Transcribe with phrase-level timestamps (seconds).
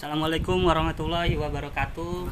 [0.00, 2.24] Assalamualaikum warahmatullahi wabarakatuh.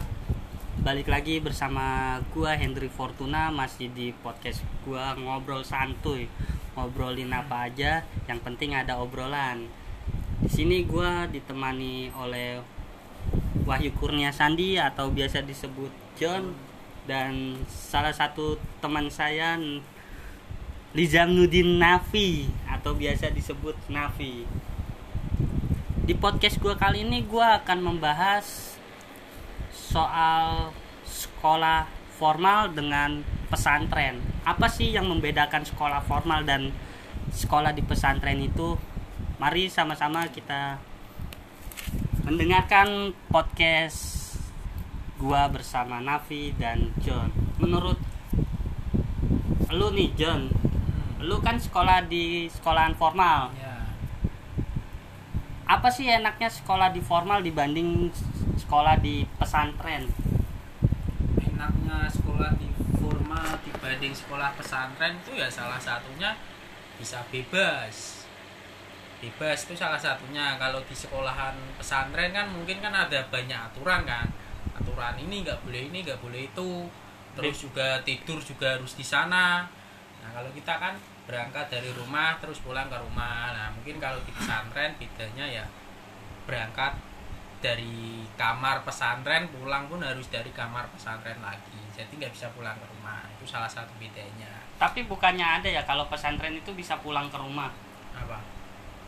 [0.80, 6.32] Balik lagi bersama gua Hendry Fortuna masih di podcast gua ngobrol santuy.
[6.72, 9.68] Ngobrolin apa aja, yang penting ada obrolan.
[10.40, 12.64] Di sini gua ditemani oleh
[13.68, 16.56] Wahyu Kurnia Sandi atau biasa disebut John
[17.04, 19.60] dan salah satu teman saya
[20.96, 24.48] Lizamnudin Nafi atau biasa disebut Nafi
[26.08, 28.80] di podcast gue kali ini gue akan membahas
[29.68, 30.72] soal
[31.04, 31.84] sekolah
[32.16, 33.20] formal dengan
[33.52, 34.16] pesantren.
[34.40, 36.72] Apa sih yang membedakan sekolah formal dan
[37.28, 38.80] sekolah di pesantren itu?
[39.36, 40.80] Mari sama-sama kita
[42.24, 44.32] mendengarkan podcast
[45.20, 47.28] gue bersama Nafi dan John.
[47.60, 48.00] Menurut
[49.68, 50.48] lu nih John
[51.20, 53.52] lu kan sekolah di sekolahan formal.
[53.60, 53.77] Ya,
[55.68, 58.08] apa sih enaknya sekolah di formal dibanding
[58.56, 60.08] sekolah di pesantren
[61.38, 66.32] enaknya sekolah di formal dibanding sekolah pesantren itu ya salah satunya
[66.98, 68.26] bisa bebas.
[69.22, 70.58] Bebas itu salah satunya.
[70.58, 74.26] Kalau di sekolahan pesantren kan mungkin kan ada banyak aturan kan.
[74.74, 76.90] Aturan ini nggak boleh ini nggak boleh itu.
[77.38, 79.70] Terus juga tidur juga harus di sana.
[80.22, 80.98] Nah kalau kita kan
[81.28, 83.52] berangkat dari rumah terus pulang ke rumah.
[83.52, 85.64] Nah mungkin kalau di pesantren bedanya ya
[86.48, 86.96] berangkat
[87.60, 91.76] dari kamar pesantren pulang pun harus dari kamar pesantren lagi.
[91.92, 93.28] Jadi nggak bisa pulang ke rumah.
[93.36, 94.64] Itu salah satu bedanya.
[94.78, 97.68] Tapi bukannya ada ya kalau pesantren itu bisa pulang ke rumah?
[98.16, 98.38] Apa?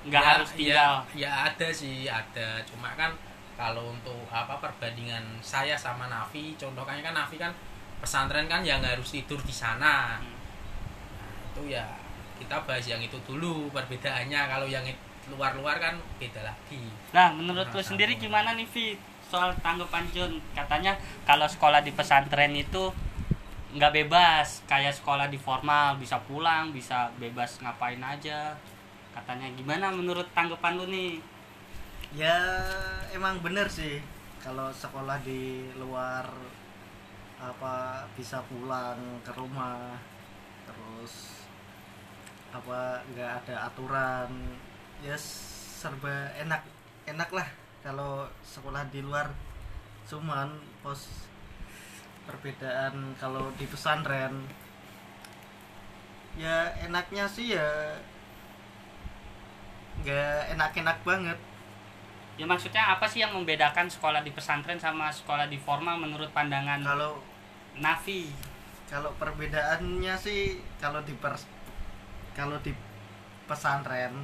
[0.04, 0.92] Nggak Ya, harus tinggal?
[1.14, 2.60] ya, ya ada sih ada.
[2.68, 3.14] Cuma kan
[3.54, 7.52] kalau untuk apa perbandingan saya sama Nafi contohnya kan Nafi kan
[8.00, 10.18] pesantren kan yang harus tidur di sana.
[10.18, 10.32] Hmm.
[11.16, 11.86] nah, itu ya
[12.40, 14.40] kita bahas yang itu dulu perbedaannya.
[14.48, 14.82] Kalau yang
[15.28, 16.88] luar-luar kan beda lagi.
[17.12, 18.96] Nah menurut Nah, lu sendiri gimana nih Vi
[19.30, 22.90] soal tanggapan John katanya kalau sekolah di pesantren itu
[23.76, 24.66] nggak bebas.
[24.66, 28.56] Kayak sekolah di formal bisa pulang bisa bebas ngapain aja.
[29.14, 31.22] Katanya gimana menurut tanggapan lu nih?
[32.16, 32.40] Ya
[33.14, 34.02] emang bener sih.
[34.40, 36.26] Kalau sekolah di luar
[37.40, 39.96] apa bisa pulang ke rumah
[40.68, 41.39] terus
[42.50, 44.30] apa nggak ada aturan
[45.00, 46.66] ya serba enak
[47.06, 47.48] enak lah
[47.80, 49.30] kalau sekolah di luar.
[50.10, 50.50] Cuman
[50.82, 51.06] pos
[52.26, 54.44] perbedaan kalau di pesantren
[56.38, 57.98] ya enaknya sih ya
[60.02, 61.38] nggak enak-enak banget.
[62.38, 66.80] Ya maksudnya apa sih yang membedakan sekolah di pesantren sama sekolah di formal menurut pandangan
[66.80, 67.20] kalau
[67.80, 68.50] Nafi?
[68.90, 71.46] kalau perbedaannya sih kalau di pers
[72.32, 72.72] kalau di
[73.44, 74.14] pesantren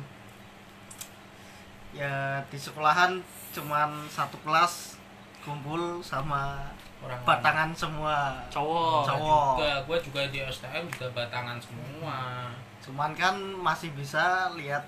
[1.90, 3.18] ya di sekolahan
[3.50, 5.00] cuman satu kelas
[5.40, 6.68] kumpul sama
[7.00, 8.34] orang batangan semua.
[8.50, 9.46] Cowok Cowok.
[9.56, 9.70] juga.
[9.86, 12.50] Gue juga di STM juga batangan semua.
[12.82, 14.82] Cuman kan masih bisa lihat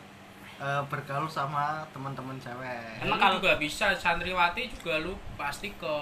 [0.58, 2.98] eh, bergaul sama teman-teman cewek.
[2.98, 5.94] Emang Emang kalau- juga bisa santriwati juga lu pasti ke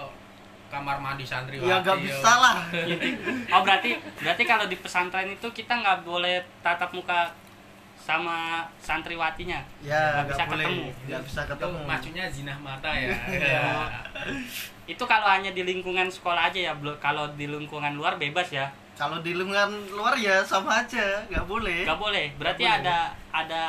[0.66, 1.66] kamar mandi santriwati.
[1.66, 2.56] ya nggak bisa lah.
[3.54, 7.30] Oh berarti berarti kalau di pesantren itu kita nggak boleh tatap muka
[7.96, 9.58] sama santriwatinya?
[9.80, 10.66] Ya Nggak bisa boleh.
[10.66, 10.86] ketemu.
[11.06, 11.78] nggak bisa Itu ketemu.
[11.82, 13.10] majunya zinah mata ya.
[13.32, 13.64] Iya.
[14.86, 18.70] itu kalau hanya di lingkungan sekolah aja ya kalau di lingkungan luar bebas ya?
[18.94, 21.26] Kalau di lingkungan luar ya sama aja.
[21.26, 21.82] Nggak boleh.
[21.82, 22.26] Nggak boleh?
[22.38, 22.90] Berarti Nggak boleh.
[22.90, 22.98] ada
[23.30, 23.64] ada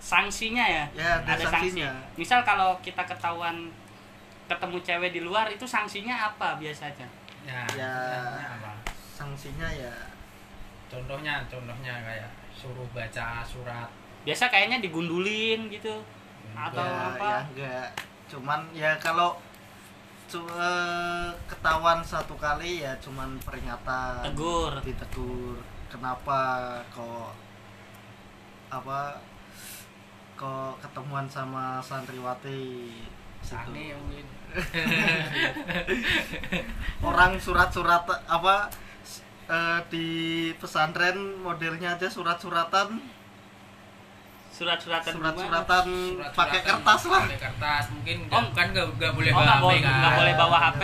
[0.00, 0.84] sanksinya ya?
[0.96, 1.92] Ya ada, sanksinya.
[2.16, 3.68] Misal kalau kita ketahuan
[4.52, 7.08] ketemu cewek di luar itu sanksinya apa biasanya?
[7.42, 7.64] Ya.
[7.66, 8.72] zinahnya apa?
[9.12, 9.94] sanksinya ya.
[10.90, 13.88] Contohnya, contohnya kayak suruh baca surat.
[14.28, 16.02] Biasa kayaknya digundulin gitu
[16.52, 17.24] atau ya, apa?
[17.24, 17.88] ya enggak.
[18.28, 19.34] Cuman ya kalau
[20.28, 24.20] cu- eh, ketahuan satu kali ya cuman peringatan.
[24.26, 25.58] Tegur ditegur.
[25.88, 27.32] Kenapa kok
[28.72, 29.20] apa
[30.36, 32.92] kok ketemuan sama santriwati?
[33.42, 33.58] Gitu.
[33.98, 34.26] mungkin.
[37.02, 38.68] orang surat-surat apa
[39.46, 40.08] eh, di
[40.54, 43.00] pesantren modelnya aja surat-suratan
[44.52, 45.86] surat-suratan surat-suratan
[46.30, 48.44] pakai kertas lah Pakai kertas mungkin Oh.
[48.52, 49.94] kan nggak nggak boleh Oh, bawa HP boleh- kan.
[49.96, 50.82] nggak boleh bawa HP.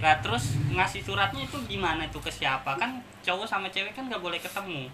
[0.00, 2.90] Nah terus ngasih suratnya itu gimana itu ke siapa kan
[3.20, 4.88] cowok sama cewek kan nggak boleh ketemu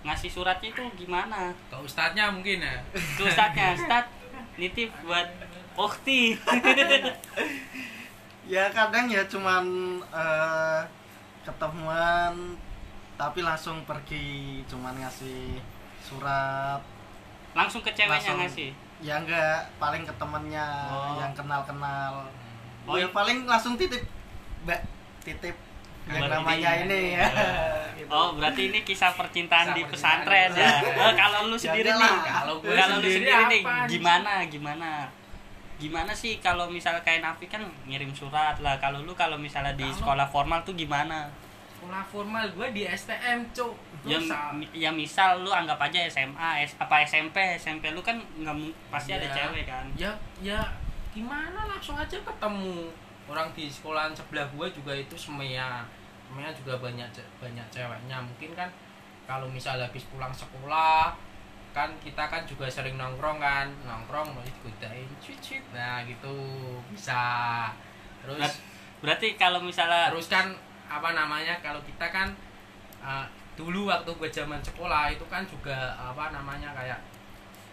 [0.00, 2.78] ngasih suratnya itu gimana Ke ustadznya mungkin ya.
[2.94, 4.06] itu ustadznya ustad
[4.54, 5.26] nitip buat
[5.78, 6.34] ukti
[8.48, 9.64] ya kadang ya cuman
[10.04, 10.80] eh,
[11.44, 12.32] ketemuan
[13.14, 15.60] tapi langsung pergi cuman ngasih
[16.00, 16.80] surat
[17.52, 18.36] langsung ke ceweknya Langsung.
[18.40, 21.16] ngasih ya enggak paling ke temennya Oh.
[21.16, 22.26] yang kenal-kenal
[22.82, 24.00] Oh, ya paling langsung titip
[24.64, 24.80] mbak
[25.20, 25.52] titip
[26.08, 26.88] yang Buat namanya ini.
[26.88, 27.26] ini ya
[27.98, 28.08] Gitu.
[28.08, 30.70] Oh, berarti ini kisah percintaan Kisah di pesantren ya.
[30.96, 32.16] Oh, kalau lu sendiri Jangan nih.
[32.24, 33.60] Kalau gue kalau lu sendiri sendiri nih
[33.90, 34.90] gimana gimana?
[35.78, 38.76] Gimana sih kalau misalnya kayak Nafi kan ngirim surat lah.
[38.76, 41.30] Kalau lu kalau misalnya di sekolah formal tuh gimana?
[41.78, 43.70] sekolah formal gue di STM cuk
[44.02, 48.18] Ya, Terus, ah, ya misal lu anggap aja SMA, S, apa SMP, SMP lu kan
[48.36, 48.54] nggak
[48.90, 49.46] pasti ada Ya.
[49.46, 49.86] cewek kan.
[49.94, 50.10] ya
[50.40, 50.58] ya
[51.10, 52.90] gimana langsung aja ketemu
[53.26, 55.86] orang di sekolahan sebelah gua juga itu semea
[56.26, 57.06] semea juga banyak
[57.38, 58.70] banyak ceweknya mungkin kan
[59.24, 61.14] kalau misal habis pulang sekolah
[61.76, 66.34] kan kita kan juga sering nongkrong kan nongkrong mau digodain cuit cuit nah gitu
[66.90, 67.22] bisa.
[68.24, 68.62] Terus Berat-
[68.98, 70.50] Berarti kalau misalnya terus kan
[70.90, 72.34] apa namanya kalau kita kan
[72.98, 73.22] uh,
[73.54, 76.98] dulu waktu gue zaman sekolah itu kan juga apa namanya kayak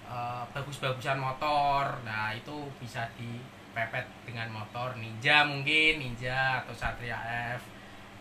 [0.05, 7.17] uh, bagus-bagusan motor nah itu bisa dipepet dengan motor ninja mungkin ninja atau satria
[7.57, 7.65] F.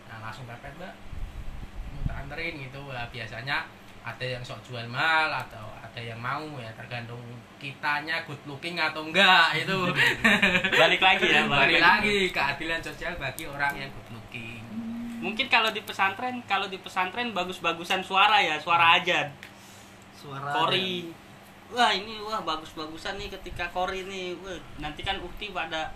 [0.09, 0.93] Nah langsung pepet mbak.
[1.93, 3.69] Minta anterin gitu Nah, biasanya
[4.05, 7.17] ada yang sok jual mahal atau ada yang mau ya tergantung
[7.57, 9.73] kitanya good looking atau enggak itu
[10.81, 14.65] balik lagi ya, balik lagi keadilan sosial bagi orang yang good looking
[15.25, 19.33] Mungkin kalau di pesantren, kalau di pesantren bagus-bagusan suara ya, suara aja.
[20.13, 21.09] suara Kori.
[21.73, 24.37] Wah, ini wah bagus-bagusan nih ketika Kori nih.
[24.45, 25.89] Wah, nanti kan ukti pada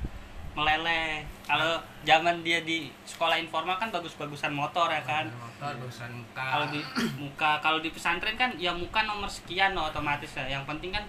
[0.54, 1.22] meleleh.
[1.46, 5.26] Kalau zaman dia di sekolah informal kan bagus-bagusan motor ya kan.
[5.30, 6.80] motor urusan muka Kalau di
[7.22, 10.46] muka, kalau di pesantren kan ya muka nomor sekian no, otomatis ya.
[10.60, 11.06] Yang penting kan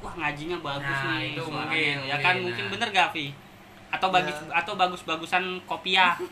[0.00, 1.56] wah ngajinya bagus Nah, nih itu suaranya.
[1.60, 2.72] mungkin, ya kan mungkin, mungkin nah.
[2.72, 3.26] bener gak Vi?
[3.90, 4.64] Atau bagus Ya.
[4.64, 6.14] atau bagus-bagusan kopiah.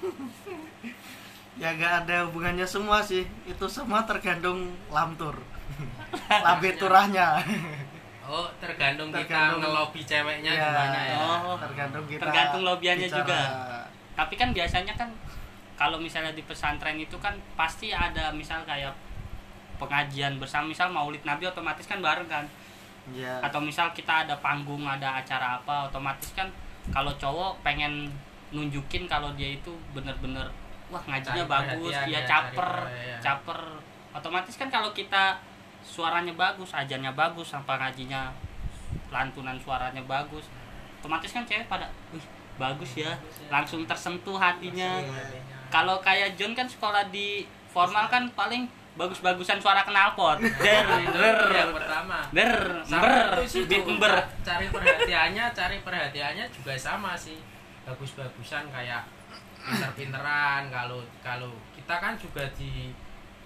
[1.58, 5.34] ya nggak ada hubungannya semua sih itu semua tergantung lamtur
[6.46, 7.42] lambe turahnya
[8.28, 11.56] oh tergantung, kita Tergantung- ngelobi ceweknya Ya, gimana ya Oh.
[11.56, 13.19] tergantung kita Tergantung lobiannya bicara.
[13.19, 13.40] juga.
[14.14, 15.08] Tapi kan biasanya kan
[15.75, 18.92] kalau misalnya di pesantren itu kan pasti ada misal kayak
[19.76, 22.42] pengajian bersama misal maulid nabi otomatis kan bareng kan
[23.08, 26.50] ya atau misal kita ada panggung ada acara apa otomatis kan
[26.88, 28.10] kalau cowok pengen
[28.50, 30.44] nunjukin kalau dia itu bener-bener
[30.88, 33.16] wah ngajinya Cari bagus dia ya, caper per- ya.
[33.22, 33.58] caper
[34.12, 35.38] otomatis kan kalau kita
[35.88, 38.29] suaranya bagus ajannya bagus sampai ngajinya
[39.08, 40.44] lantunan suaranya bagus.
[41.00, 42.20] Otomatis kan cewek pada wih
[42.61, 43.17] bagus ya.
[43.49, 45.00] Langsung tersentuh hatinya.
[45.69, 48.69] Kalau kayak John kan sekolah di formal kan paling
[48.99, 50.43] bagus-bagusan suara knalpot.
[50.61, 51.38] Der der.
[51.55, 52.19] Yang pertama.
[52.35, 52.52] Der
[53.64, 57.38] tuh, ember ca- cari perhatiannya cari perhatiannya juga sama sih.
[57.87, 59.06] Bagus-bagusan kayak
[59.62, 60.67] pinter-pinteran.
[60.69, 62.90] Kalau kalau kita kan juga di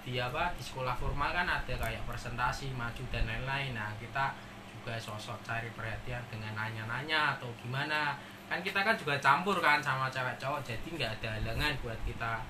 [0.02, 3.72] di apa di sekolah formal kan ada kayak presentasi maju dan lain-lain.
[3.74, 4.34] Nah kita
[4.74, 8.18] juga sosok cari perhatian dengan nanya-nanya atau gimana.
[8.50, 12.42] Kan kita kan juga campur kan sama cewek cowok jadi nggak ada halangan buat kita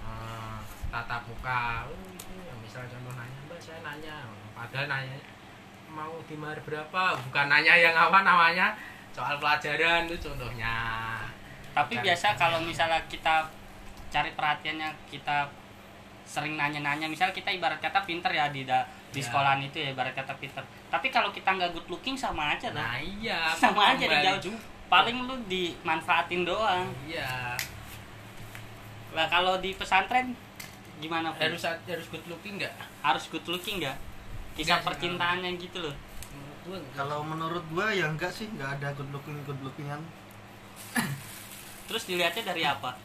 [0.00, 0.58] eh,
[0.88, 1.84] tatap muka.
[1.90, 4.16] Oh itu ya misal contoh nanya mbak saya nanya.
[4.54, 5.18] Padahal nanya
[5.90, 7.18] mau dimar berapa?
[7.28, 8.78] Bukan nanya yang apa namanya
[9.10, 10.74] soal pelajaran itu contohnya.
[11.74, 12.70] Tapi Cari biasa kalau perhatian.
[12.70, 13.34] misalnya kita
[14.14, 15.50] cari perhatiannya kita
[16.24, 17.04] sering nanya-nanya.
[17.04, 19.24] Misal kita ibarat kata pinter ya di da- di Ya.
[19.24, 20.60] sekolahan itu ya ibarat kata pinter.
[20.88, 24.40] Tapi kalau kita nggak good looking sama aja lah nah iya sama aja kembali dijauh.
[24.44, 24.58] juga.
[24.86, 26.86] paling lu dimanfaatin doang.
[27.04, 27.54] Iya.
[29.10, 30.34] Lah kalau di pesantren
[30.96, 31.42] gimana Fu?
[31.42, 32.74] harus harus good looking nggak?
[33.00, 33.96] Harus good looking nggak?
[34.54, 35.94] Kisah percintaannya gitu loh.
[36.92, 40.00] kalau menurut gua ya enggak sih nggak ada good looking good lookingan.
[41.84, 42.96] Terus dilihatnya dari apa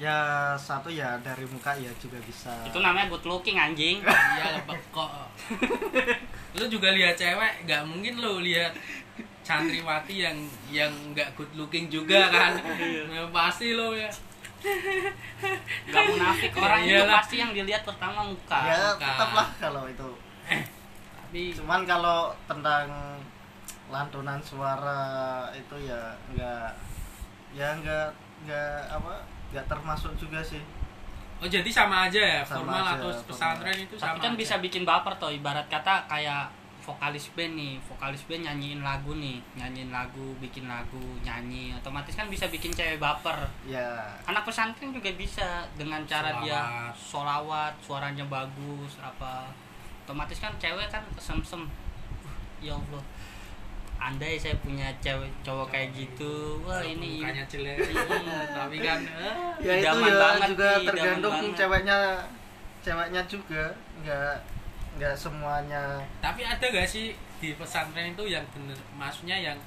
[0.00, 2.52] ya satu ya dari muka ya juga bisa.
[2.64, 4.00] Itu namanya good looking anjing.
[4.36, 5.10] Iya lepek kok.
[6.58, 8.72] Lu juga lihat cewek nggak mungkin lu lihat
[9.42, 10.36] santriwati yang
[10.72, 12.56] yang nggak good looking juga kan.
[13.12, 14.08] Ya, pasti lo ya.
[15.88, 17.16] Nggak munafik orang itu Iyalah.
[17.20, 18.58] pasti yang dilihat pertama muka.
[18.68, 19.06] Ya muka.
[19.06, 20.10] tetaplah kalau itu.
[21.16, 23.16] Tapi cuman kalau tentang
[23.92, 26.72] lantunan suara itu ya enggak
[27.52, 28.08] ya enggak
[28.44, 29.20] enggak apa
[29.52, 30.62] enggak termasuk juga sih
[31.38, 33.26] oh jadi sama aja ya Sama formal aja, atau formal.
[33.26, 34.38] pesantren itu tapi sama kan aja.
[34.38, 36.48] bisa bikin baper tuh ibarat kata kayak
[36.80, 42.26] vokalis band nih vokalis band nyanyiin lagu nih nyanyiin lagu bikin lagu nyanyi otomatis kan
[42.26, 46.98] bisa bikin cewek baper ya anak pesantren juga bisa dengan cara dia Solawat.
[46.98, 49.46] solawat suaranya bagus apa
[50.02, 51.62] otomatis kan cewek kan kesemsem
[52.18, 53.02] "Uh, ya allah
[54.02, 57.78] andai saya punya cewek cowok kayak gitu wah ini mukanya jelek.
[58.58, 61.54] Tapi kan eh, ya itu ya banget juga nih, tergantung banget.
[61.54, 61.98] ceweknya
[62.82, 63.64] ceweknya juga.
[64.02, 64.34] Enggak
[64.98, 66.02] nggak semuanya.
[66.18, 69.58] Tapi ada gak sih di pesantren itu yang bener maksudnya yang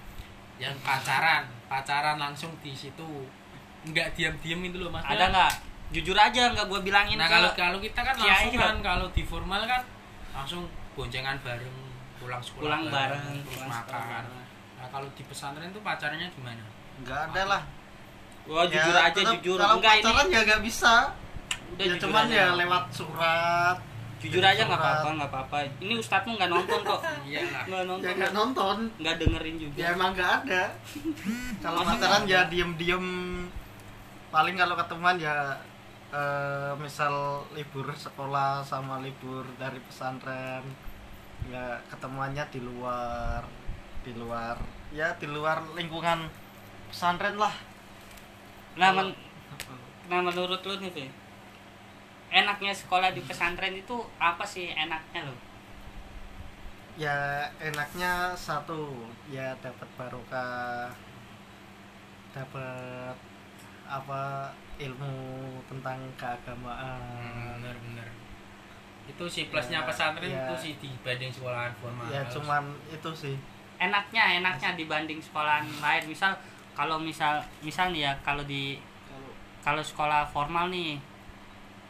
[0.61, 3.23] yang pacaran pacaran langsung di situ?
[3.87, 5.15] Nggak diam-diam itu loh maksudnya.
[5.15, 5.53] Ada nggak?
[5.95, 8.75] Jujur aja nggak gue bilangin nah kalau kalau kita kan langsung kan.
[8.75, 8.77] kan.
[8.83, 9.85] kalau di formal kan
[10.35, 11.84] langsung boncengan bareng
[12.17, 14.35] pulang sekolah pulang bareng terus pulang sekolah makan bareng.
[14.75, 16.65] nah kalau di pesantren tuh pacarnya gimana?
[17.03, 17.61] Nggak ada lah.
[18.45, 19.57] Wah Ya, jujur aja tetap jujur.
[19.57, 20.93] kalau enggak ini pacaran ya nggak bisa.
[21.75, 22.35] Udah ya cuman aja.
[22.35, 23.77] ya lewat surat.
[24.21, 25.57] Jujur aja nggak apa-apa nggak apa-apa.
[25.81, 27.01] Ini ustadzmu nggak nonton kok.
[27.29, 27.63] Iya lah.
[27.65, 28.05] Nggak nonton.
[28.05, 28.77] Ya nggak nonton.
[29.01, 29.77] Nggak dengerin juga.
[29.81, 30.63] Ya emang nggak ada.
[31.65, 32.51] Kalau pacaran ya ada?
[32.53, 33.07] diem diem
[34.35, 35.55] paling kalau ketemuan ya
[36.11, 40.59] eh, misal libur sekolah sama libur dari pesantren
[41.51, 43.41] ya ketemuannya di luar
[44.05, 44.57] di luar
[44.93, 46.29] ya di luar lingkungan
[46.89, 47.53] pesantren lah.
[48.79, 49.17] Nah, men-
[50.09, 51.05] nah menurut lu nih Fi,
[52.39, 55.35] enaknya sekolah di pesantren itu apa sih enaknya lo
[56.95, 60.87] ya enaknya satu ya dapat barokah
[62.31, 63.15] dapat
[63.85, 65.15] apa ilmu
[65.69, 67.59] tentang keagamaan
[69.15, 70.43] itu sih plusnya Ya, pesantren ya.
[70.43, 72.03] itu sih dibanding sekolahan formal.
[72.11, 73.35] Ya cuman itu sih.
[73.79, 76.03] Enaknya enaknya dibanding sekolahan lain.
[76.11, 76.35] Misal
[76.75, 78.75] kalau misal misal nih ya kalau di
[79.63, 80.99] kalau sekolah formal nih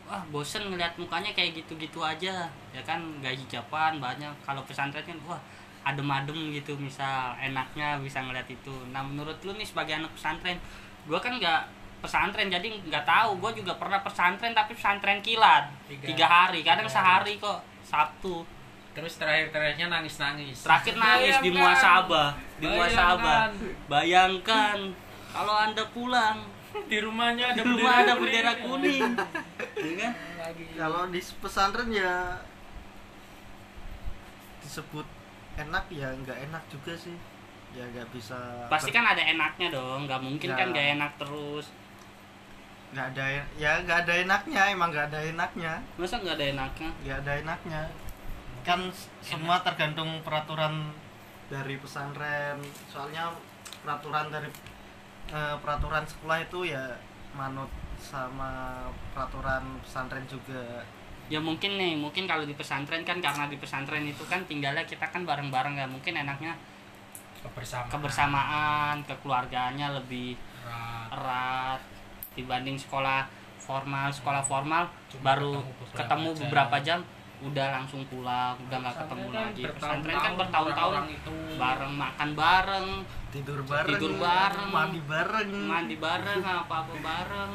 [0.06, 2.46] wah bosen ngeliat mukanya kayak gitu-gitu aja.
[2.70, 4.30] Ya kan gak hijaban banyak.
[4.46, 5.42] Kalau pesantren kan wah
[5.82, 8.74] adem-adem gitu misal enaknya bisa ngeliat itu.
[8.94, 10.62] Nah menurut lu nih sebagai anak pesantren
[11.10, 11.62] gua kan nggak
[12.00, 13.38] pesantren jadi nggak tahu.
[13.38, 15.72] Gua juga pernah pesantren tapi pesantren kilat.
[15.88, 17.60] Tiga- tiga hari kadang tiga sehari kok.
[17.82, 18.46] Sabtu.
[18.96, 20.64] Terus terakhir-terakhirnya nangis-nangis.
[20.64, 21.60] Terakhir nangis di Bayangkan.
[21.60, 23.40] muasabah di muasabah.
[23.92, 24.78] Bayangkan.
[25.36, 26.40] kalau anda pulang.
[26.76, 29.04] Di rumahnya ada di rumah ada bendera bendera kuning.
[29.80, 30.12] Ya kan?
[30.40, 30.64] Lagi.
[30.76, 32.36] Kalau di pesantren ya
[34.60, 35.08] disebut
[35.56, 37.16] enak ya nggak enak juga sih.
[37.76, 38.36] Ya nggak bisa
[38.68, 40.08] pasti kan ada enaknya dong.
[40.08, 40.56] Nggak mungkin Ya.
[40.56, 41.68] kan nggak enak terus
[42.96, 45.74] nggak ada ya nggak ada enaknya emang nggak ada enaknya.
[46.00, 46.90] Masa nggak ada enaknya?
[47.04, 47.82] Nggak ada enaknya.
[48.64, 48.88] Kan
[49.20, 50.96] semua tergantung peraturan
[51.52, 52.56] dari pesantren.
[52.88, 53.36] Soalnya
[53.84, 54.48] peraturan dari
[55.28, 56.96] eh, peraturan sekolah itu ya
[57.36, 57.68] manut
[58.00, 60.88] sama peraturan pesantren juga.
[61.28, 65.12] Ya mungkin nih mungkin kalau di pesantren kan karena di pesantren itu kan tinggalnya kita
[65.12, 66.56] kan bareng-bareng ya mungkin enaknya
[67.44, 67.92] kebersamaan.
[67.92, 71.10] kebersamaan kekeluargaannya lebih Erat.
[71.14, 71.82] erat
[72.36, 73.26] dibanding sekolah
[73.58, 77.00] formal sekolah formal Cuma baru ketemu ketemu beberapa beberapa, jam
[77.36, 79.62] udah langsung pulang udah nggak ketemu kan lagi.
[79.68, 81.04] Pesantren bertahun-tahun kan bertahun-tahun
[81.56, 82.88] bareng makan bareng
[83.30, 83.92] tidur bareng.
[83.92, 84.70] Tidur bareng.
[84.72, 85.50] mandi bareng.
[85.68, 87.52] mandi bareng apa apa bareng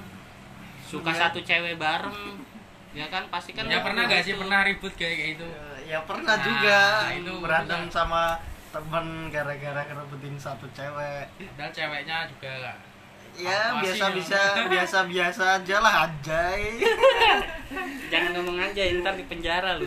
[0.84, 1.18] suka Ya.
[1.26, 2.18] satu cewek bareng
[2.90, 3.22] ya kan?
[3.30, 4.34] Pasti kan ya pernah gak sih?
[4.34, 4.42] Gitu.
[4.42, 6.78] pernah ribut kayak kayak itu Ya, ya pernah Nah, juga.
[7.14, 8.22] itu berantem sama
[8.70, 11.26] temen gara-gara ngerebutin satu cewek.
[11.54, 12.76] Padahal ceweknya juga gak
[13.36, 16.82] ya biasa bisa biasa biasa aja lah anjay.
[18.10, 19.86] Jangan ngomong anjay ntar di penjara lu.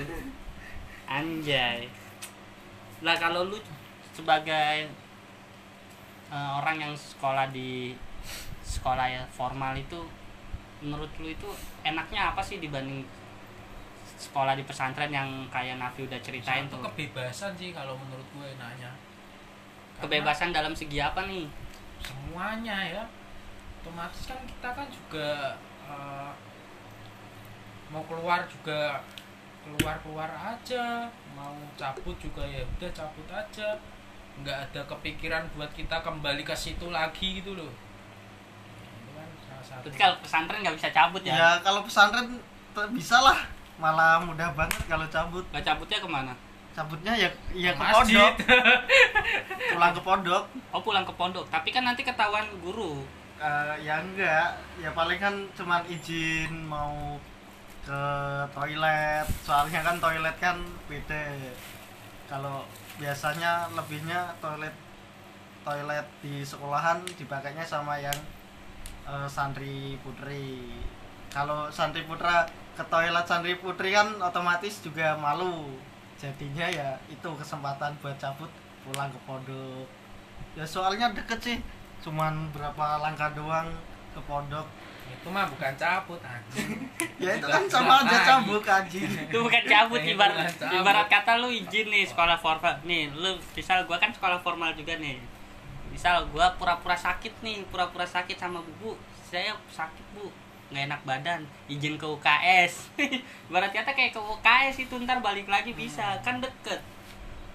[1.09, 1.89] Anjay.
[3.03, 3.57] Lah kalau lu
[4.15, 4.87] sebagai
[6.31, 7.97] eh, orang yang sekolah di
[8.63, 9.99] sekolah ya formal itu
[10.83, 11.47] menurut lu itu
[11.87, 13.03] enaknya apa sih dibanding
[14.19, 16.91] sekolah di pesantren yang kayak Nafi udah ceritain Satu tuh?
[16.91, 18.91] kebebasan sih kalau menurut gue enaknya.
[19.99, 21.47] Karena kebebasan dalam segi apa nih?
[22.03, 23.03] Semuanya ya
[23.83, 26.31] otomatis kan kita kan juga eh,
[27.91, 29.03] mau keluar juga
[29.61, 33.75] keluar keluar aja mau cabut juga ya udah cabut aja
[34.33, 39.83] nggak ada kepikiran buat kita kembali ke situ lagi gitu loh itu kan salah satu
[39.85, 41.33] Berarti kalau pesantren nggak bisa cabut ya?
[41.33, 42.27] ya kalau pesantren
[42.91, 43.39] bisa lah
[43.75, 46.33] malah mudah banget kalau cabut Nggak cabutnya ke mana?
[46.73, 48.17] cabutnya ya ya ke Masjid.
[48.17, 48.33] pondok
[49.73, 51.45] pulang ke pondok Oh pulang ke pondok.
[51.47, 53.05] Tapi kan nanti ketahuan guru.
[53.43, 54.55] Eh, ya enggak.
[54.79, 57.19] Ya paling kan cuman izin mau
[57.83, 58.03] ke
[58.55, 59.27] toilet.
[59.43, 60.57] Soalnya kan toilet kan
[60.87, 61.23] beda.
[62.31, 62.63] Kalau
[62.95, 64.71] biasanya lebihnya toilet
[65.67, 68.15] toilet di sekolahan dipakainya sama yang
[69.11, 70.79] eh, santri putri.
[71.27, 72.47] Kalau santri putra
[72.79, 75.75] ke toilet santri putri kan otomatis juga malu.
[76.15, 78.47] Jadinya ya itu kesempatan buat cabut
[78.87, 79.87] pulang ke pondok.
[80.55, 81.57] Ya soalnya deket sih
[82.03, 83.71] cuman berapa langkah doang
[84.11, 84.67] ke pondok?
[85.07, 86.83] Itu mah bukan cabut anjing.
[87.23, 89.07] Ya itu kan sama aja cabut anjing.
[89.07, 92.75] Itu bukan cabut Itu ibarat ibarat kata lu izin nih sekolah formal.
[92.83, 95.15] Nih, lu misal gua kan sekolah formal juga nih.
[95.87, 98.91] Misal gua pura-pura sakit nih, pura-pura sakit sama bu, Bu,
[99.23, 100.27] saya sakit, Bu.
[100.73, 102.97] nggak enak badan izin ke UKS
[103.53, 106.81] barat kata kayak ke UKS itu ntar balik lagi bisa kan deket.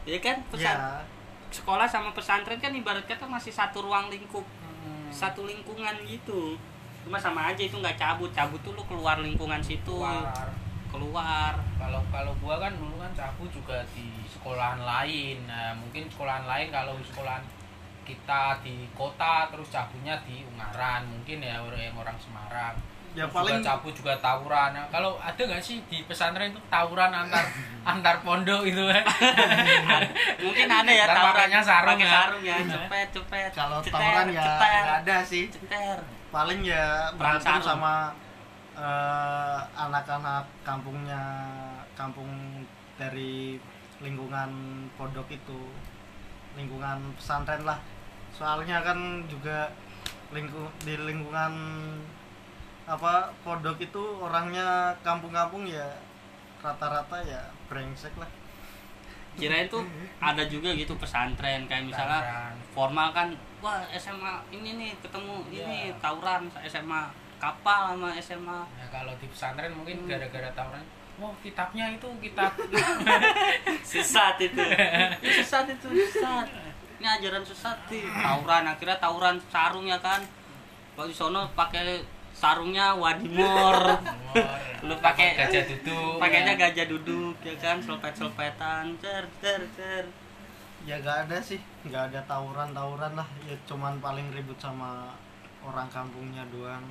[0.07, 0.39] Ya kan?
[0.55, 0.77] Pesan.
[0.79, 1.18] Ya
[1.49, 4.45] sekolah sama pesantren kan ibarat kata masih satu ruang lingkup
[4.79, 5.11] Hmm.
[5.11, 6.55] satu lingkungan gitu.
[7.03, 9.97] Cuma sama aja itu nggak cabut cabut tuh lu keluar lingkungan situ.
[9.99, 10.49] Keluar.
[10.89, 11.53] keluar.
[11.77, 15.45] Kalau kalau gua kan dulu kan cabut juga di sekolahan lain.
[15.45, 17.45] Nah mungkin sekolahan lain kalau sekolahan
[18.09, 22.73] kita di kota terus cabutnya di Ungaran mungkin ya orang orang Semarang
[23.19, 24.71] ya paling juga cabut juga tawuran.
[24.71, 27.43] Nah, kalau ada nggak sih di pesantren itu tawuran antar
[27.91, 29.03] antar pondok itu kan
[30.47, 31.35] mungkin ada ya Ntar tawuran.
[31.35, 32.11] pakainya sarung ya.
[32.15, 32.57] sarung ya.
[32.63, 33.51] Cepet cepet.
[33.51, 35.45] Kalau tawuran ya ceter, nggak ada sih.
[35.51, 35.99] Ceter
[36.31, 38.15] paling ya berantem sama
[38.79, 41.23] eh, anak-anak kampungnya
[41.99, 42.31] kampung
[42.95, 43.59] dari
[43.99, 44.51] lingkungan
[44.95, 45.61] pondok itu.
[46.55, 47.83] Lingkungan pesantren lah.
[48.31, 49.67] Soalnya kan juga
[50.31, 51.53] lingkung di lingkungan
[52.89, 54.67] apa pondok itu orangnya
[54.99, 55.85] kampung-kampung ya
[56.59, 58.27] rata-rata ya brengsek lah.
[59.37, 59.87] Kirain tuh
[60.19, 63.31] ada juga gitu pesantren kayak misalnya formal kan
[63.61, 66.01] wah SMA ini nih ketemu ini Iya.
[66.01, 67.07] tawuran SMA
[67.39, 70.09] kapal sama SMA Nah, kalau di pesantren mungkin Hmm.
[70.09, 70.83] gara-gara tawuran.
[71.19, 72.51] Wah kitabnya itu kitab.
[73.85, 74.59] Sesat itu.
[75.39, 76.47] Sesat itu sesat.
[76.99, 78.03] Ini ajaran sesat sih.
[78.03, 80.19] Tawuran akhirnya tawuran sarung ya kan.
[80.95, 82.03] Kalau di sono pakai
[82.39, 83.99] sarungnya wadimor.
[84.87, 86.71] Lu pakai- gajah duduk pakainya ya.
[86.71, 87.83] gajah duduk ya kan?
[87.83, 90.05] Selpet selpetan cer cer cer.
[90.87, 91.59] Ya gak ada sih.
[91.83, 93.27] Nggak ada tawuran-tawuran lah.
[93.43, 95.11] Ya cuman paling ribut sama
[95.67, 96.87] orang kampungnya doang.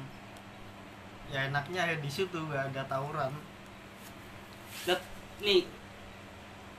[1.32, 3.32] Ya enaknya ya di situ gak ada tawuran.
[4.84, 5.01] Lihat,
[5.39, 5.63] nih.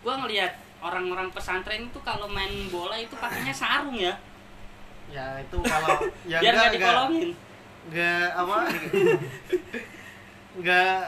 [0.05, 0.53] Gua ngelihat
[0.85, 4.15] orang-orang pesantren itu kalau main bola itu pakainya sarung ya?
[5.09, 7.48] Ya itu kalau ya biar nggak enggak enggak
[7.87, 8.57] enggak apa
[10.59, 10.99] enggak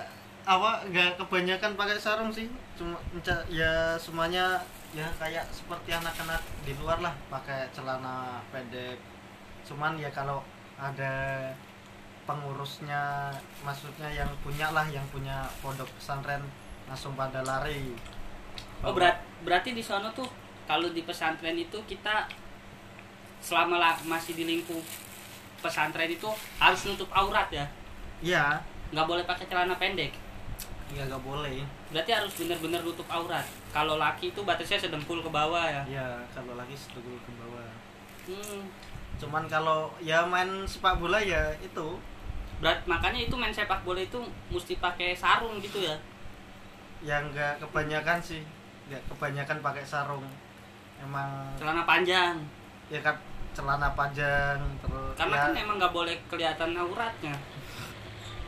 [0.47, 2.47] apa enggak kebanyakan pakai sarung sih.
[2.79, 2.97] Cuma
[3.50, 8.99] ya semuanya ya kayak seperti anak-anak di luar lah pakai celana pendek.
[9.67, 10.43] Cuman ya kalau
[10.81, 11.50] ada
[12.25, 13.35] pengurusnya
[13.67, 16.43] maksudnya yang punya lah yang punya pondok pesantren
[16.87, 17.95] langsung pada lari.
[18.80, 20.26] Oh berat berarti di sono tuh
[20.65, 22.30] kalau di pesantren itu kita
[23.41, 24.85] selama la- masih di lingkup
[25.61, 27.67] pesantren itu harus nutup aurat ya?
[28.25, 28.59] Iya.
[28.91, 30.13] Nggak boleh pakai celana pendek?
[30.91, 31.63] Iya gak boleh.
[31.95, 33.47] Berarti harus bener-bener nutup aurat.
[33.71, 35.83] Kalau laki itu batasnya sedempul ke bawah ya?
[35.87, 37.67] Iya kalau lagi sedulur ke bawah.
[38.27, 38.63] Hmm.
[39.21, 41.89] cuman kalau ya main sepak bola ya itu.
[42.59, 44.17] Berat makanya itu main sepak bola itu
[44.51, 45.95] mesti pakai sarung gitu ya?
[47.05, 48.43] Yang enggak kebanyakan sih.
[48.89, 50.25] Enggak kebanyakan pakai sarung.
[50.99, 52.41] Emang celana panjang?
[52.91, 53.15] ya kan
[53.50, 55.43] celana panjang terus karena ya.
[55.47, 57.34] kan emang nggak boleh kelihatan auratnya.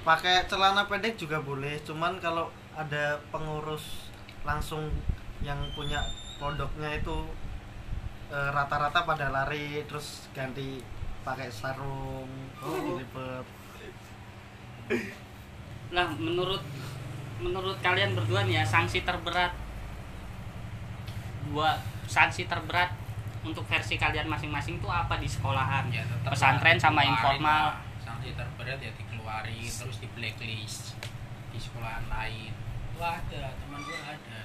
[0.02, 4.10] Pakai celana pendek juga boleh cuman kalau ada pengurus
[4.42, 4.90] langsung
[5.42, 6.02] yang punya
[6.38, 7.16] pondoknya itu
[8.30, 10.82] eh, rata-rata pada lari terus ganti
[11.22, 12.30] pakai sarung
[12.62, 12.94] Oh.
[15.90, 16.62] Nah, menurut
[17.42, 19.50] menurut kalian berdua nih ya, sanksi terberat.
[21.50, 21.74] Dua
[22.06, 23.01] sanksi terberat
[23.42, 25.90] untuk versi kalian masing-masing tuh apa di sekolahan?
[25.90, 27.74] ya Pesantren sama informal.
[27.74, 27.90] lah.
[28.02, 30.94] sanksi terberat ya dikeluarin terus di blacklist
[31.50, 32.50] di sekolahan lain.
[32.94, 34.40] Itu ada teman gue ada.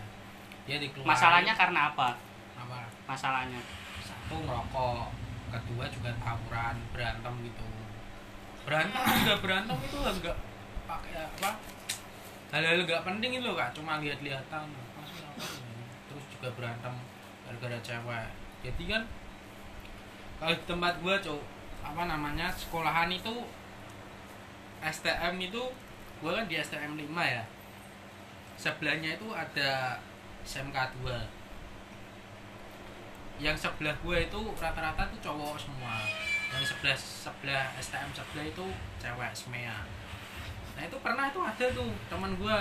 [0.66, 1.10] Dia dikeluarin.
[1.14, 2.10] Masalahnya karena apa?
[2.58, 2.80] apa?
[3.06, 3.62] Masalahnya.
[4.02, 5.14] satu ngerokok.
[5.48, 7.66] Kedua juga tawuran berantem gitu.
[8.68, 10.38] Berantem juga berantem itu enggak
[10.90, 11.50] pakai apa?
[12.52, 13.70] Hal-hal nggak penting itu kak.
[13.78, 14.66] Cuma lihat-lihatan.
[16.08, 16.94] Terus juga berantem
[17.48, 18.28] gara-gara cewek
[18.68, 19.04] jadi kan
[20.38, 21.46] kalau di tempat gua cowok
[21.88, 23.48] apa namanya sekolahan itu
[24.84, 25.64] STM itu
[26.20, 27.44] gua kan di STM 5 ya.
[28.58, 30.02] Sebelahnya itu ada
[30.42, 31.38] SMK 2
[33.38, 36.02] yang sebelah gue itu rata-rata tuh cowok semua.
[36.50, 38.66] Yang sebelah sebelah STM sebelah itu
[38.98, 39.86] cewek semua
[40.78, 42.58] nah itu pernah itu ada tuh teman gue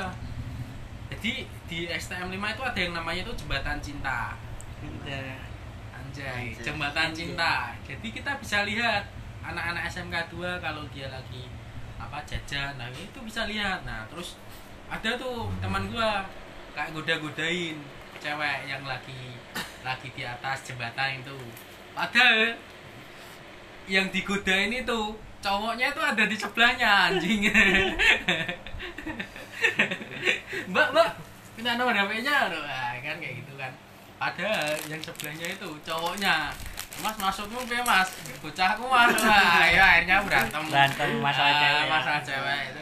[1.12, 1.32] jadi
[1.68, 4.32] di STM 5 itu ada yang namanya itu jembatan cinta
[6.16, 6.64] anjay Anjay.
[6.64, 7.76] jembatan cinta.
[7.84, 9.04] Jadi kita bisa lihat
[9.44, 11.44] anak-anak SMK 2 kalau dia lagi
[11.96, 13.84] apa jajan nah itu bisa lihat.
[13.84, 14.40] Nah terus
[14.88, 16.24] ada tuh teman gua
[16.72, 17.76] kayak goda-godain
[18.16, 19.36] cewek yang lagi
[19.84, 21.36] lagi di atas jembatan itu.
[21.92, 22.56] Padahal
[23.86, 25.00] yang digodain itu
[25.44, 27.44] cowoknya itu ada di sebelahnya anjing.
[30.66, 31.10] Mbak mbak
[31.56, 33.72] minta nomor HP-nya ah, kan kayak gitu kan
[34.16, 36.50] padahal yang sebelahnya itu cowoknya
[36.96, 38.08] Mas maksudmu piye Mas?
[38.40, 39.12] Bocahku Mas.
[39.18, 40.62] Wah, ya akhirnya berantem.
[40.64, 41.92] Berantem masalah Ah, cewek ya.
[41.92, 42.80] Masalah cewek itu.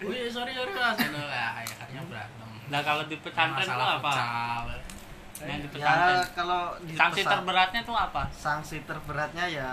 [0.00, 0.94] Wih, sorry sorry Mas.
[0.96, 2.48] Itu akhirnya berantem.
[2.68, 4.12] Nah kalau di pesantren itu Masalah apa?
[5.38, 6.18] Yang di ya pesantren.
[6.32, 8.22] kalau di Sanksi pesan- terberatnya tuh apa?
[8.30, 9.70] sanksi terberatnya ya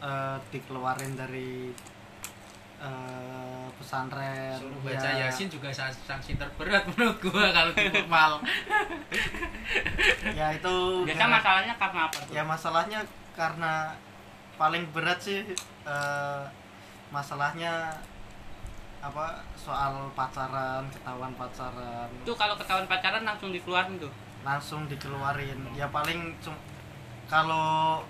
[0.00, 1.74] eh, dikeluarin dari
[2.78, 8.32] eh, pesantren Suruh baca Ya, Yasin juga sa- sanksi terberat menurut gua kalau di formal.
[10.30, 12.32] ya itu Biasa gara- masalahnya karena apa tuh?
[12.32, 13.00] ya masalahnya
[13.32, 13.72] karena
[14.54, 15.40] paling berat sih
[15.84, 16.42] eh,
[17.08, 17.94] masalahnya
[18.98, 24.10] apa soal pacaran ketahuan pacaran Itu kalau ketahuan pacaran langsung dikeluarin tuh.
[24.40, 26.58] langsung dikeluarin ya paling cum-
[27.26, 28.02] kalau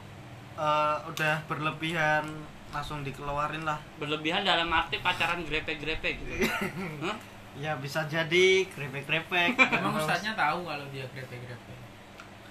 [0.54, 2.24] eh, udah berlebihan
[2.68, 6.32] langsung dikeluarin lah Berlebihan dalam arti pacaran grepe-grepe gitu.
[7.04, 7.16] Hah?
[7.54, 11.74] ya bisa jadi krepek-krepek Emang ustaznya tahu kalau dia grepe-grepe.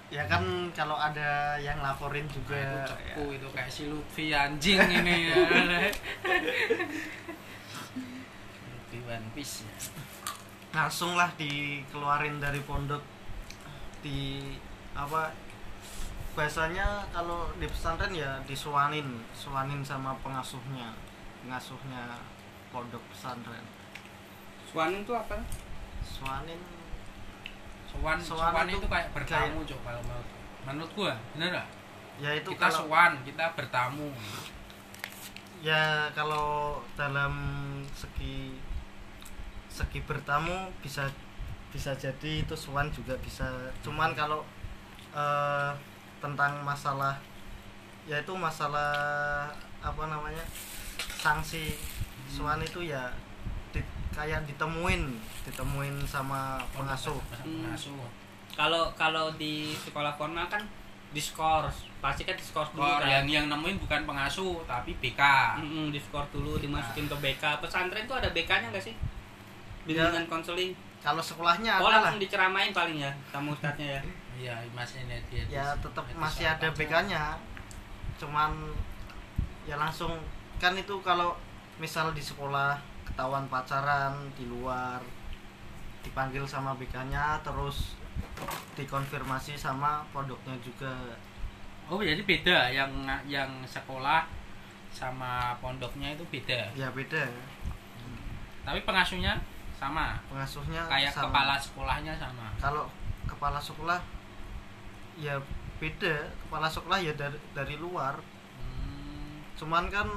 [0.07, 0.39] ya kan
[0.71, 3.35] kalau ada yang laporin juga Nah, itu ya.
[3.35, 5.35] itu kayak si Lutfi anjing ini ya.
[8.67, 9.75] Lutfi One Piece ya.
[10.73, 13.01] langsung lah dikeluarin dari pondok
[13.99, 14.43] di
[14.93, 15.31] apa
[16.37, 20.93] biasanya kalau di pesantren ya disuanin suanin sama pengasuhnya
[21.41, 22.21] pengasuhnya
[22.69, 23.65] pondok pesantren
[24.67, 25.41] Suanin tuh apa?
[26.05, 26.61] suanin
[27.89, 30.29] Sowan, Sowan sowan itu itu kayak bertamu kalau menurut
[30.67, 31.67] menurut gua bener gak?
[32.21, 34.07] ya itu kita kalau sowan kita bertamu
[35.65, 37.33] ya kalau dalam
[37.97, 38.53] segi
[39.73, 41.09] segi bertamu bisa
[41.73, 43.49] bisa jadi itu suan juga bisa
[43.81, 44.45] cuman kalau
[45.17, 45.71] eh,
[46.19, 47.15] tentang masalah
[48.03, 49.45] yaitu masalah
[49.77, 50.41] apa namanya
[50.97, 51.75] sanksi
[52.25, 53.11] suan itu ya
[53.69, 55.03] di- kayak ditemuin
[55.43, 57.63] ditemuin sama pengasuh Hmm.
[57.63, 57.99] pengasuh
[58.49, 60.57] Kalau kalau di sekolah formal kan
[61.07, 63.07] diskors, pasti kan diskors dulu Kor, kan.
[63.07, 65.21] yang yang nemuin bukan pengasuh tapi BK
[65.57, 67.43] Mm-mm, diskors dulu dimasukin ke BK.
[67.59, 68.97] Pesantren tuh ada BK-nya nggak sih?
[69.83, 70.73] Bimbingan konseling.
[70.97, 74.01] kalau sekolahnya Oh ada lah langsung diceramain paling ya sama ustadznya ya.
[74.37, 76.69] iya masih ini dia ya tetap masih ada.
[76.69, 77.35] BK-nya
[78.21, 78.53] cuman
[79.65, 80.13] ya langsung
[80.61, 81.33] kan itu kalau
[81.81, 85.01] misal di sekolah ketahuan pacaran di luar
[86.05, 87.97] dipanggil sama BK-nya terus
[88.77, 90.93] dikonfirmasi sama pondoknya juga.
[91.89, 92.91] Oh jadi beda yang
[93.25, 94.29] yang sekolah
[94.93, 96.69] sama pondoknya itu beda?
[96.73, 97.25] Ya beda.
[98.65, 99.39] Tapi pengasuhnya
[99.77, 100.17] sama?
[100.27, 101.29] Pengasuhnya kayak sama.
[101.29, 102.47] kepala sekolahnya sama?
[102.57, 102.85] Kalau
[103.29, 103.99] kepala sekolah
[105.17, 105.35] ya
[105.81, 108.17] beda kepala sekolah ya dari dari luar.
[108.57, 110.09] Hmm, cuman kan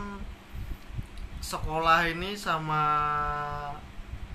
[1.40, 2.84] sekolah ini sama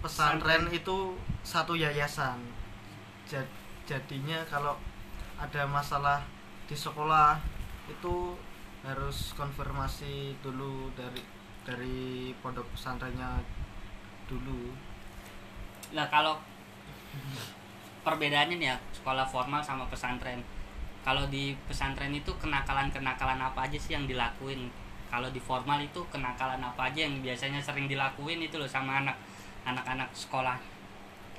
[0.01, 2.37] pesantren itu satu yayasan.
[3.29, 3.53] Ja-
[3.85, 4.77] jadinya kalau
[5.37, 6.21] ada masalah
[6.65, 7.37] di sekolah
[7.89, 8.33] itu
[8.85, 11.21] harus konfirmasi dulu dari
[11.65, 13.41] dari pondok pesantrennya
[14.29, 14.73] dulu.
[15.93, 16.37] Nah kalau
[18.05, 20.41] perbedaannya nih ya sekolah formal sama pesantren.
[21.05, 24.73] Kalau di pesantren itu kenakalan-kenakalan apa aja sih yang dilakuin?
[25.05, 29.13] Kalau di formal itu kenakalan apa aja yang biasanya sering dilakuin itu loh sama anak
[29.63, 30.57] anak-anak sekolah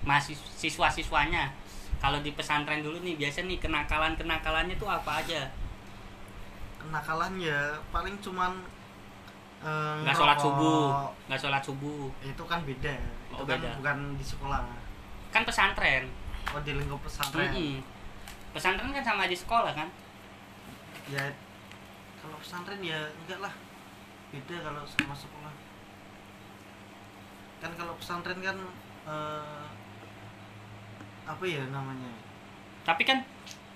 [0.02, 1.50] masih siswa-siswanya.
[1.96, 5.50] Kalau di pesantren dulu nih biasa nih kenakalan-kenakalannya tuh apa aja?
[6.78, 7.58] kenakalan ya
[7.90, 8.62] paling cuman
[9.58, 10.54] eh, Nggak sholat ngerokok.
[10.54, 10.86] subuh,
[11.26, 12.06] nggak sholat subuh.
[12.22, 12.94] itu kan beda
[13.26, 13.70] Oh, itu kan beda.
[13.82, 14.62] bukan di sekolah
[15.28, 16.04] Kan pesantren.
[16.46, 17.82] oh di lingkup pesantren Mm-mm.
[18.56, 19.88] Pesantren kan sama di sekolah kan?
[21.06, 21.22] ya
[22.18, 23.52] kalau pesantren ya enggak lah.
[24.32, 25.52] Beda kalau sama sekolah.
[27.60, 28.56] Kan kalau pesantren kan
[29.06, 29.64] eh,
[31.22, 32.10] apa ya namanya?
[32.82, 33.22] Tapi kan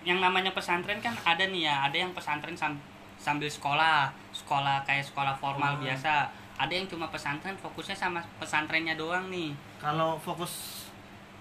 [0.03, 2.81] yang namanya pesantren kan ada nih ya ada yang pesantren sam-
[3.21, 5.85] sambil sekolah sekolah kayak sekolah formal Hmm.
[5.85, 6.33] biasa.
[6.57, 9.53] Ada yang cuma pesantren fokusnya sama pesantrennya doang nih.
[9.79, 10.89] Kalau fokus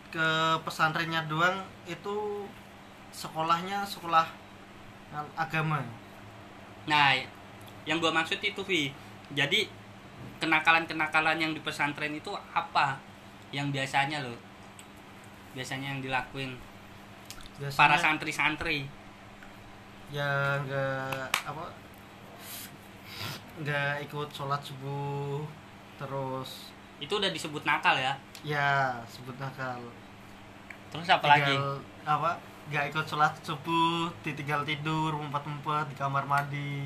[0.09, 0.27] ke
[0.61, 2.45] pesantrennya doang itu
[3.19, 4.23] sekolahnya sekolah
[5.35, 5.83] agama.
[6.87, 7.19] Nah
[7.83, 8.95] yang gua maksud itu Vi.
[9.35, 9.67] Jadi
[10.39, 12.95] kenakalan-kenakalan yang di pesantren itu apa
[13.51, 14.39] yang biasanya loh?
[15.51, 16.55] Biasanya yang dilakuin?
[17.75, 18.87] Para biasanya santri-santri.
[20.15, 21.75] Ya enggak apa
[23.59, 25.43] enggak ikut sholat subuh
[25.99, 26.71] terus
[27.03, 28.15] itu udah disebut nakal ya?
[28.47, 29.83] Ya sebut nakal.
[30.89, 31.51] Terus apa lagi?
[31.51, 32.31] Tinggal apa
[32.69, 36.85] nggak ikut sholat subuh ditinggal tidur ngumpet-ngumpet di kamar mandi.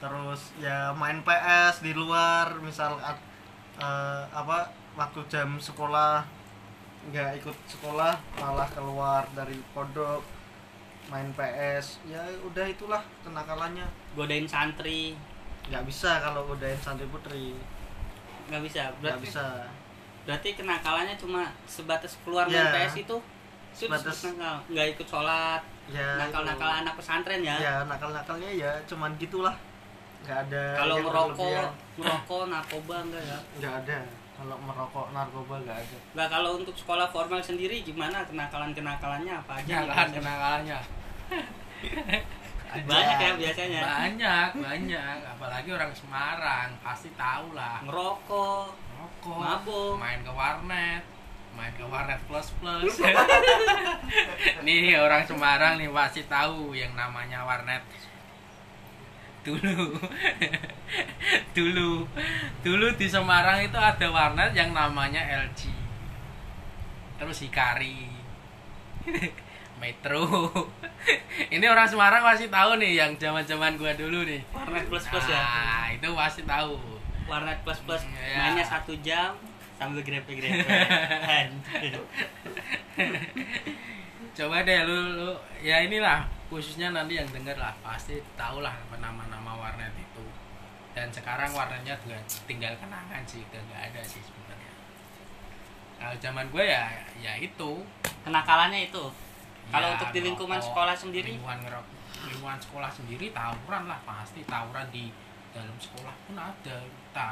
[0.00, 2.96] Terus ya main PS di luar misal
[3.80, 6.24] eh, apa waktu jam sekolah.
[7.08, 10.20] Nggak ikut sekolah malah keluar dari pondok
[11.08, 13.88] main PS ya udah itulah kenakalannya.
[14.12, 15.16] Godain santri.
[15.72, 17.56] Nggak bisa kalau godain santri putri.
[18.52, 19.44] Nggak bisa nggak berarti bisa.
[20.28, 22.72] berarti kenakalannya cuma sebatas keluar main Ya.
[22.76, 23.16] PS itu
[23.72, 26.80] disebut nakal nggak ikut sholat ya nakal nakal itu.
[26.84, 29.54] anak pesantren ya, ya nakal nakalnya ya cuman gitulah.
[30.20, 33.38] Nggak ada kalau merokok merokok narkoba enggak ya?
[33.58, 33.98] Nggak ada.
[34.40, 35.98] Kalau merokok narkoba nggak ada.
[36.16, 38.24] Nah kalau untuk sekolah formal sendiri gimana?
[38.24, 39.84] Kenakalan kenakalannya apa aja?
[39.84, 40.16] Kenakalan biasanya?
[40.16, 40.78] kenakalannya.
[42.88, 43.80] Banyak ya biasanya.
[43.84, 45.16] Banyak banyak.
[45.26, 47.84] Apalagi orang Semarang pasti tahu lah.
[47.84, 48.66] Ngerokok
[49.00, 49.92] rokok Mabuk.
[50.00, 51.02] main ke warnet
[51.56, 52.94] main ke warnet plus plus.
[54.66, 57.82] Nih orang Semarang nih pasti tahu yang namanya warnet.
[59.42, 59.96] Dulu.
[61.56, 61.90] Dulu.
[62.62, 65.70] Dulu di Semarang itu ada warnet yang namanya LG
[67.20, 68.08] terus Hikari.
[69.80, 70.48] Metro.
[71.48, 74.40] Ini orang Semarang pasti tahu nih yang zaman zaman gua dulu nih.
[74.52, 75.40] Warnet plus plus ya?
[75.40, 76.76] Nah itu pasti tahu.
[77.28, 78.04] Warnet plus plus.
[78.04, 78.36] Iya.
[78.40, 79.36] mainnya satu jam
[79.80, 80.60] sambil grepe grepe
[84.30, 89.56] coba deh lu, lu ya inilah khususnya nanti yang denger lah pasti tahu lah nama-nama
[89.56, 90.24] warnet itu.
[90.90, 94.72] Dan sekarang warnanya juga tinggal kenangan sih udah nggak ada sih sebenarnya.
[95.96, 96.84] Kalau zaman gue ya
[97.16, 97.70] ya itu.
[98.20, 99.04] Kenakalannya itu?
[99.70, 101.28] Kalau Ya, untuk di lingkungan ngerokok, sekolah sendiri?
[101.30, 105.08] lingkungan ngerok- lingkungan sekolah sendiri tawuran lah pasti tawuran di
[105.54, 107.28] dalam sekolah pun ada kita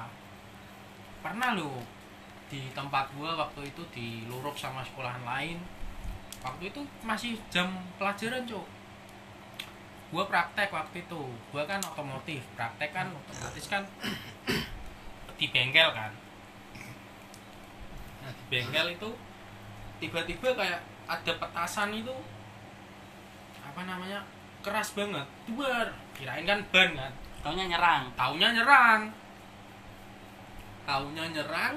[1.18, 1.82] pernah lo
[2.48, 5.60] di tempat gua waktu itu di Luruk sama sekolahan lain.
[6.40, 7.68] Waktu itu masih jam
[8.00, 8.66] pelajaran cok
[10.08, 11.22] gua praktek waktu itu.
[11.52, 13.84] Gua kan otomotif praktek kan otomatis kan
[15.38, 16.12] di bengkel kan.
[18.24, 19.10] Nah di bengkel itu
[20.00, 22.16] tiba-tiba kayak ada petasan itu
[23.60, 24.24] apa namanya
[24.64, 25.28] keras banget.
[25.44, 27.12] Duar kirain kan ban kan.
[27.44, 28.08] Taunya nyerang.
[28.16, 29.12] Taunya nyerang.
[30.88, 31.76] Taunya nyerang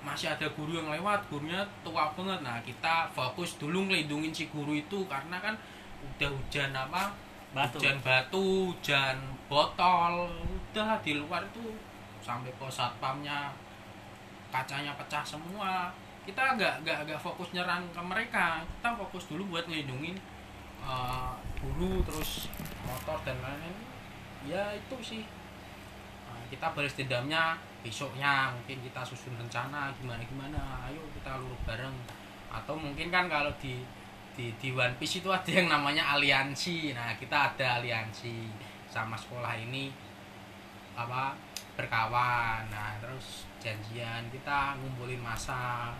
[0.00, 2.40] masih ada guru yang lewat gurunya tua banget.
[2.40, 5.54] Nah kita fokus dulu ngelindungin si guru itu karena kan
[6.00, 7.12] udah hujan apa?
[7.52, 7.76] Batu.
[7.82, 9.16] Hujan batu hujan
[9.50, 10.30] botol
[10.70, 11.74] udah di luar itu
[12.22, 13.52] sampai pos satpamnya
[14.48, 15.92] kacanya pecah semua.
[16.24, 18.64] Kita agak agak agak fokus nyerang ke mereka.
[18.64, 20.16] Kita fokus dulu buat ngelindungin
[20.80, 22.48] eh, guru terus
[22.88, 23.76] motor dan lain-lain.
[24.48, 25.22] Ya itu sih.
[26.24, 31.96] Nah, kita balas dendamnya besoknya mungkin kita susun rencana gimana gimana ayo kita lurus bareng.
[32.50, 33.80] Atau mungkin kan kalau di
[34.34, 36.92] di di One Piece itu ada yang namanya aliansi.
[36.92, 38.48] Nah kita ada aliansi
[38.90, 39.92] sama sekolah ini
[40.94, 41.36] apa
[41.76, 42.68] berkawan.
[42.68, 45.94] Nah terus janjian kita ngumpulin masa.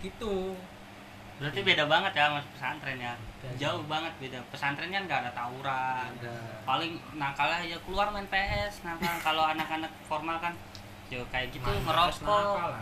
[0.00, 0.56] Gitu.
[1.40, 3.18] Berarti beda banget ya mas pesantren ya?
[3.42, 3.58] Beda.
[3.58, 4.38] jauh banget beda.
[4.54, 6.06] Pesantren kan nggak ada tawuran.
[6.22, 10.54] Ada paling nakalnya ya keluar main PS nakal kalau anak-anak formal kan
[11.12, 12.72] ya kayak gitu Mana ngerokok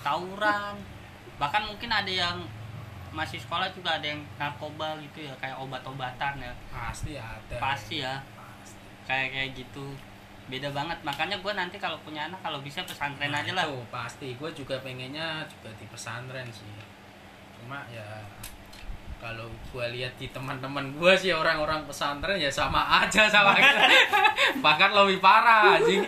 [0.00, 0.74] tawuran.
[1.36, 2.40] Bahkan mungkin ada yang
[3.12, 6.52] masih sekolah juga ada yang narkoba gitu ya kayak obat-obatan ya.
[6.72, 7.56] Pasti ada.
[7.60, 8.16] Pasti ya.
[8.32, 8.80] Pasti.
[9.04, 9.92] kayak kayak gitu.
[10.48, 10.96] Beda banget.
[11.04, 13.66] Makanya gue nanti kalau punya anak kalau bisa pesantren Nah, aja lah.
[13.68, 14.28] itu pasti.
[14.40, 16.68] Gue juga pengennya juga di pesantren sih.
[17.60, 18.24] Cuma ya
[19.26, 23.82] kalau gue lihat di teman-teman gue sih orang-orang pesantren ya sama aja sama kita
[24.64, 26.06] bahkan lebih parah anjing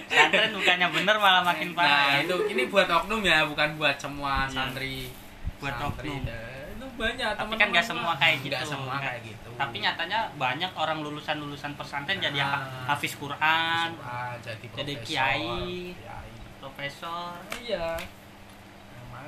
[0.00, 2.22] pesantren bukannya bener malah makin nah parah ya.
[2.22, 4.54] itu ini buat oknum ya bukan buat semua Iya.
[4.54, 5.10] santri
[5.58, 6.22] Buat santri oknum.
[6.70, 8.54] itu banyak Tapi teman-teman kan nggak semua kayak gitu.
[8.64, 9.02] semua Nggak.
[9.02, 12.86] kayak gitu tapi nyatanya banyak orang lulusan lulusan pesantren jadi Ah.
[12.86, 15.42] hafiz Quran Ah, jadi jadi kiai.
[15.42, 16.22] kiai.
[16.56, 17.98] profesor iya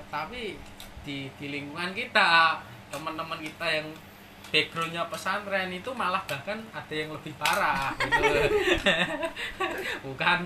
[0.09, 0.57] tapi
[1.09, 2.61] di di lingkungan kita
[2.93, 3.89] teman-teman kita yang
[4.49, 8.25] backgroundnya pesantren itu malah bahkan ada yang lebih parah gitu.
[10.09, 10.39] Bukan.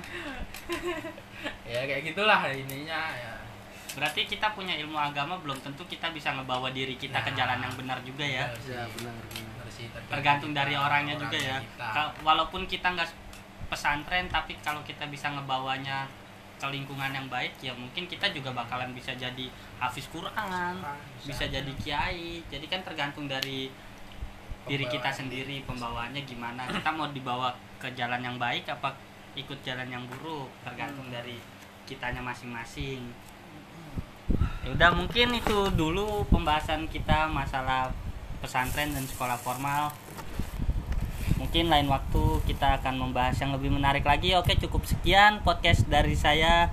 [1.66, 3.34] Ya kayak gitulah ininya ya.
[3.94, 7.38] Berarti kita punya ilmu agama belum tentu kita bisa ngebawa diri kita ke Nah.
[7.44, 8.46] jalan yang benar juga ya.
[8.66, 9.66] ya benar benar.
[9.72, 11.56] Sih, tergantung dari kita, orangnya juga ya.
[11.62, 11.90] kita.
[12.26, 13.10] Walaupun kita nggak
[13.70, 16.04] pesantren tapi kalau kita bisa ngebawanya
[16.62, 19.50] ke lingkungan yang baik ya mungkin kita juga bakalan bisa jadi
[19.82, 20.78] hafiz Quran
[21.18, 21.50] bisa.
[21.50, 22.38] jadi kiai.
[22.46, 23.66] Jadi kan tergantung dari
[24.70, 26.70] diri kita sendiri pembawaannya gimana.
[26.70, 27.50] Kita mau dibawa
[27.82, 28.94] ke jalan yang baik apa
[29.34, 31.42] ikut jalan yang buruk tergantung dari
[31.82, 33.10] kitanya masing-masing.
[34.62, 37.90] Ya udah mungkin itu dulu pembahasan kita masalah
[38.38, 39.90] pesantren dan sekolah formal
[41.42, 44.38] mungkin lain waktu kita akan membahas yang lebih menarik lagi.
[44.38, 46.70] Oke cukup sekian podcast dari saya.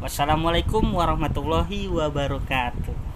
[0.00, 3.07] Wassalamualaikum warahmatullahi wabarakatuh